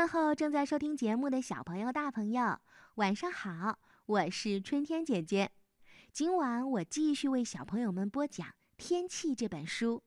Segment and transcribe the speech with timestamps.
[0.00, 2.58] 问候正在收听节目的小朋友、大朋友，
[2.94, 3.78] 晚上好！
[4.06, 5.50] 我是春天姐姐。
[6.10, 10.02] 今晚我继续为小朋友们播讲《天气》这本书。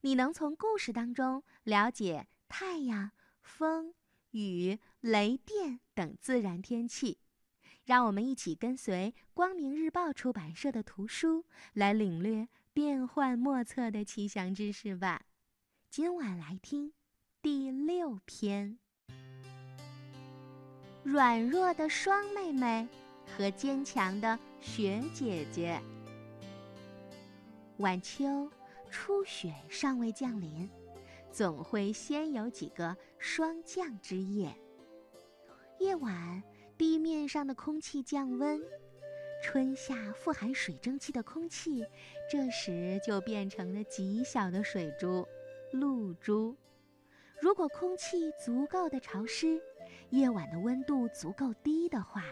[0.00, 3.10] 你能从故事当中了解太阳、
[3.42, 3.92] 风、
[4.30, 7.18] 雨、雷电等自然天气。
[7.84, 11.44] 让我们一起跟随光明日报出版社的图书，
[11.74, 15.26] 来领略变幻莫测的气象知识吧。
[15.90, 16.94] 今晚来听
[17.42, 18.78] 第六篇：
[21.06, 22.84] 软弱的霜妹妹
[23.24, 25.80] 和坚强的雪姐姐。
[27.76, 28.50] 晚秋，
[28.90, 30.68] 初雪尚未降临，
[31.30, 34.52] 总会先有几个霜降之夜。
[35.78, 36.42] 夜晚。
[36.76, 38.60] 地面上的空气降温，
[39.42, 41.82] 春夏富含水蒸气的空气，
[42.30, 45.26] 这时就变成了极小的水珠——
[45.72, 46.54] 露珠。
[47.40, 49.58] 如果空气足够的潮湿，
[50.10, 52.24] 夜晚的温度足够低的话，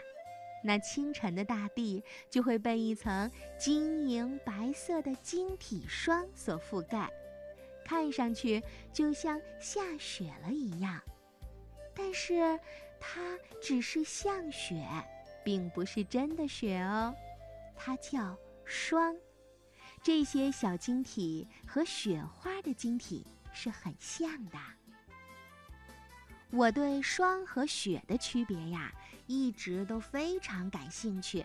[0.62, 7.10] 那清晨的大地就会被一层晶莹白色的晶体霜所覆盖，
[7.84, 11.00] 看上去就像下雪了一样。
[11.94, 12.58] 但是，
[12.98, 14.84] 它只是像雪，
[15.44, 17.14] 并不是真的雪哦。
[17.76, 19.14] 它叫霜。
[20.02, 24.58] 这些小晶体和雪花的晶体是很像的。
[26.56, 28.92] 我对霜和雪的区别呀，
[29.26, 31.44] 一直都非常感兴趣。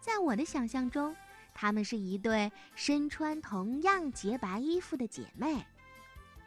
[0.00, 1.14] 在我的想象中，
[1.52, 5.62] 她们是一对身穿同样洁白衣服的姐妹。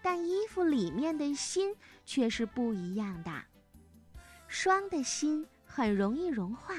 [0.01, 3.31] 但衣服里面的心却是不一样的。
[4.47, 6.73] 霜的心很容易融化，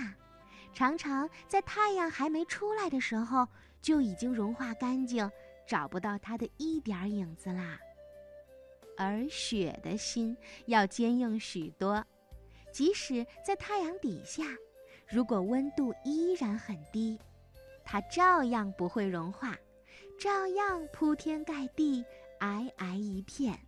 [0.72, 3.46] 常常在太阳还没出来的时候
[3.80, 5.30] 就已经融化干净，
[5.64, 7.78] 找不到它的一点影子啦。
[8.98, 12.04] 而雪的心要坚硬许多，
[12.72, 14.42] 即使在太阳底下，
[15.08, 17.18] 如果温度依然很低，
[17.84, 19.56] 它照样不会融化，
[20.18, 22.04] 照样铺天盖地。
[22.40, 23.58] 皑皑一片，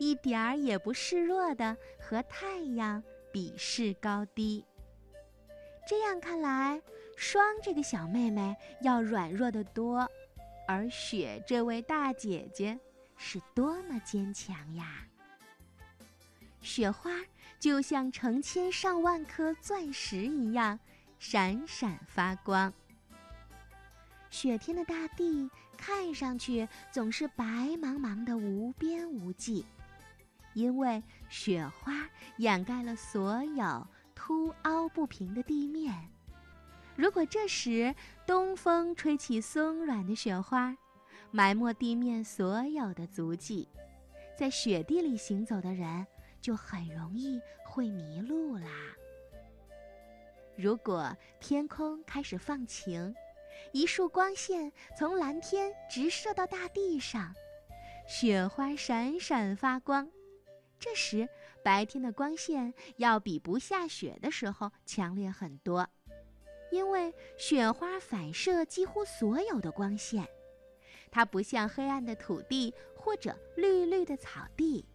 [0.00, 3.00] 一点儿也不示弱的和太阳
[3.32, 4.64] 比试高低。
[5.86, 6.82] 这样看来，
[7.16, 10.10] 霜这个小妹妹要软弱得多，
[10.66, 12.76] 而雪这位大姐姐
[13.22, 15.04] 是多么坚强呀！
[16.62, 17.10] 雪花
[17.58, 20.80] 就像成千上万颗钻石一样
[21.18, 22.72] 闪闪发光。
[24.30, 29.66] 雪天的大地看上去总是白茫茫的、无边无际，
[30.54, 32.08] 因为雪花
[32.38, 35.94] 掩盖了所有凸凹不平的地面。
[36.96, 37.94] 如果这时
[38.26, 40.74] 东风吹起松软的雪花，
[41.30, 43.68] 埋没地面所有的足迹，
[44.36, 46.06] 在雪地里行走的人
[46.40, 48.70] 就很容易会迷路啦。
[50.56, 53.14] 如果天空开始放晴，
[53.72, 57.34] 一束光线从蓝天直射到大地上，
[58.08, 60.10] 雪花闪闪发光。
[60.78, 61.28] 这时，
[61.62, 65.88] 白天的光线要比不下雪的时候强烈很多，
[66.72, 70.26] 因为雪花反射几乎所有的光线。
[71.10, 74.86] 它不像黑暗的土地或者绿绿的草地，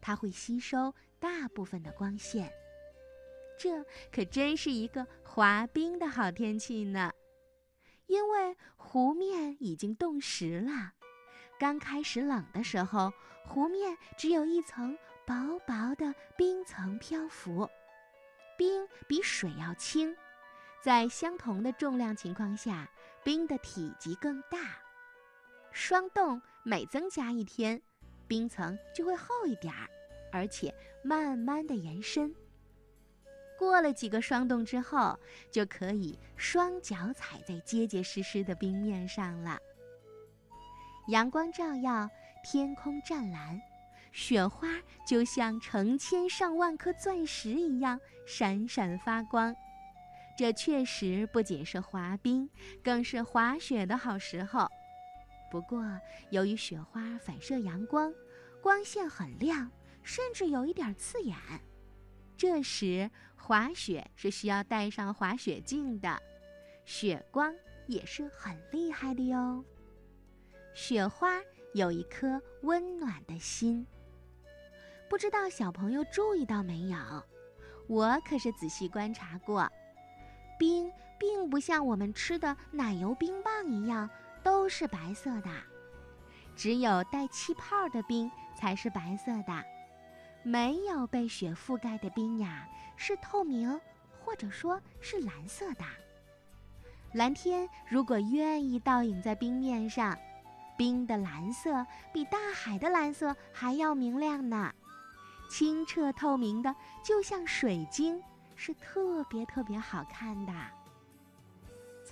[0.00, 2.52] 它会吸收大部分的光线。
[3.58, 7.12] 这可真是一个滑冰的好天气呢。
[8.06, 10.92] 因为湖面已经冻实了，
[11.58, 13.12] 刚开始冷的时候，
[13.46, 17.68] 湖面只有一层薄薄的冰层漂浮。
[18.58, 20.14] 冰比水要轻，
[20.82, 22.88] 在相同的重量情况下，
[23.24, 24.83] 冰的体积更大。
[25.76, 27.82] 霜冻每增加一天，
[28.28, 29.90] 冰层就会厚一点儿，
[30.30, 32.32] 而且慢慢的延伸。
[33.58, 35.18] 过了几个霜冻之后，
[35.50, 39.58] 就可以双脚踩在结结实实的冰面上了。
[41.08, 42.08] 阳光照耀，
[42.44, 43.60] 天空湛蓝，
[44.12, 44.68] 雪花
[45.04, 49.52] 就像成千上万颗钻石一样闪闪发光。
[50.38, 52.48] 这确实不仅是滑冰，
[52.80, 54.70] 更是滑雪的好时候。
[55.54, 55.84] 不过，
[56.30, 58.12] 由于雪花反射阳光，
[58.60, 59.70] 光线很亮，
[60.02, 61.36] 甚至有一点刺眼。
[62.36, 66.20] 这时滑雪是需要戴上滑雪镜的，
[66.84, 67.54] 雪光
[67.86, 69.64] 也是很厉害的哟。
[70.74, 71.40] 雪花
[71.72, 73.86] 有一颗温暖的心，
[75.08, 76.98] 不知道小朋友注意到没有？
[77.86, 79.70] 我可是仔细观察过，
[80.58, 84.10] 冰并不像我们吃的奶油冰棒一样
[84.44, 85.50] 都是白色的，
[86.54, 89.64] 只有带气泡的冰才是白色的。
[90.44, 93.80] 没有被雪覆盖的冰呀，是透明，
[94.22, 95.84] 或者说是蓝色的。
[97.14, 100.16] 蓝天如果愿意倒影在冰面上，
[100.76, 104.70] 冰的蓝色比大海的蓝色还要明亮呢，
[105.48, 108.22] 清澈透明的，就像水晶，
[108.54, 110.52] 是特别特别好看的。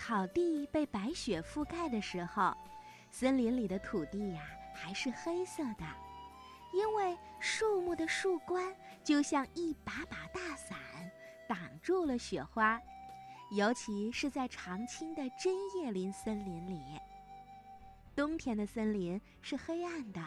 [0.05, 2.53] 草地被白雪覆盖的时候，
[3.13, 4.43] 森林里的土地呀
[4.75, 5.85] 还是黑色的，
[6.75, 10.77] 因为树木的树冠就像一把把大伞，
[11.49, 12.81] 挡住了雪花，
[13.53, 16.83] 尤其是在常青的针叶林森林里。
[18.17, 20.21] 冬天的森林是黑暗的，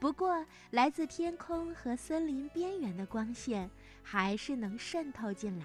[0.00, 3.70] 不过来自天空和森林边缘的光线
[4.02, 5.64] 还是能渗透进来，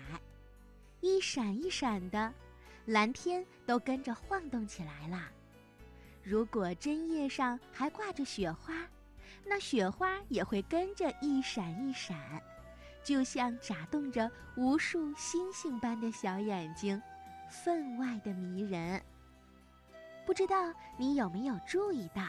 [0.99, 2.31] 一闪一闪的。
[2.91, 5.23] 蓝天都跟着晃动起来了。
[6.21, 8.85] 如果针叶上还挂着雪花，
[9.45, 12.17] 那雪花也会跟着一闪一闪，
[13.01, 17.01] 就像眨动着无数星星般的小眼睛，
[17.49, 19.01] 分外的迷人。
[20.25, 22.21] 不知道你有没有注意到，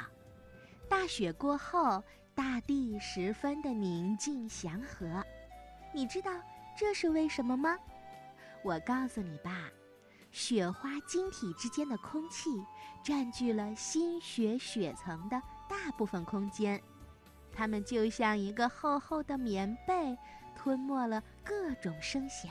[0.89, 2.01] 大雪过后，
[2.37, 5.25] 大地十分的宁静祥和。
[5.93, 6.31] 你知道
[6.79, 7.77] 这是为什么吗？
[8.63, 9.69] 我告诉你吧。
[10.33, 12.51] 雪花晶体之间的空气
[13.05, 16.83] 占据了新雪雪层的大部分空间，
[17.53, 20.17] 它们就像一个厚厚的棉被，
[20.57, 22.51] 吞没了各种声响。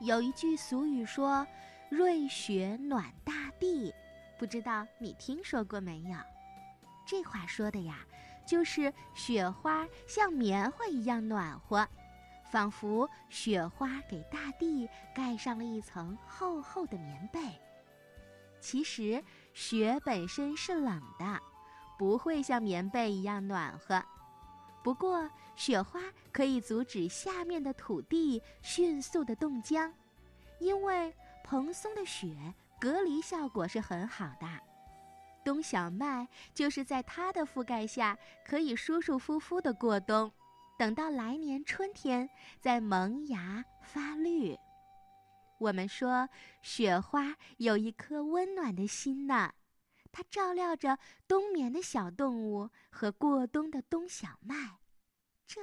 [0.00, 1.46] 有一句俗语说
[1.90, 3.92] ：“瑞雪暖大地”，
[4.38, 6.18] 不知道你听说过没有？
[7.06, 8.06] 这话说的呀，
[8.46, 11.88] 就是雪花像棉花一样暖和。
[12.50, 17.40] 仿佛雪花给大地盖上了一层厚厚的棉被。
[18.60, 19.22] 其实
[19.54, 21.40] 雪本身是冷的，
[21.98, 24.04] 不会像棉被一样暖和。
[24.82, 26.00] 不过雪花
[26.32, 29.92] 可以阻止下面的土地迅速的冻僵，
[30.58, 31.14] 因为
[31.44, 32.34] 蓬松的雪
[32.80, 34.46] 隔离效果是很好的。
[35.44, 40.30] 冬小麦就是在它的覆盖下可以舒舒服服的过冬。
[40.80, 44.56] 等到来年春天再萌芽发绿，
[45.58, 46.26] 我们说
[46.62, 49.52] 雪花有一颗温暖的心呢，
[50.10, 50.98] 它照料着
[51.28, 54.78] 冬眠的小动物和过冬的冬小麦，
[55.46, 55.60] 这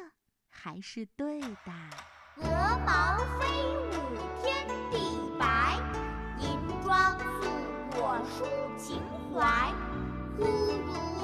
[0.49, 1.73] 还是对的。
[2.35, 2.43] 鹅
[2.85, 3.47] 毛飞
[3.89, 3.99] 舞
[4.43, 5.79] 天地白，
[6.39, 7.49] 银装素
[7.95, 9.01] 裹抒情
[9.33, 9.73] 怀。
[10.37, 11.16] 忽如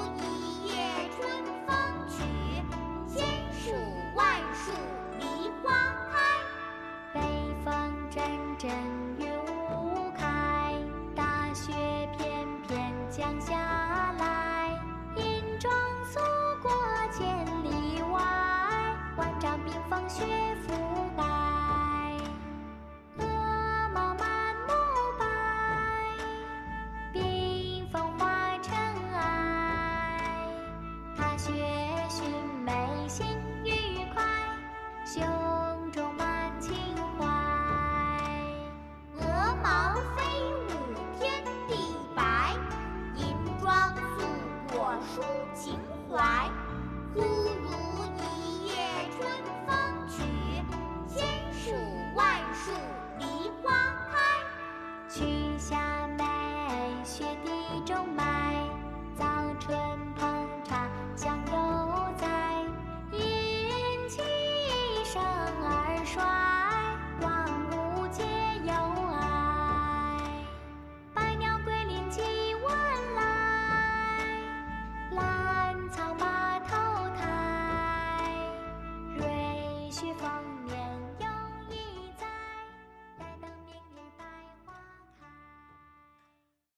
[46.14, 47.43] 雪